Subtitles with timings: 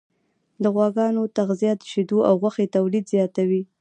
[0.63, 3.61] د غواګانو تغذیه د شیدو او غوښې تولید زیاتوي.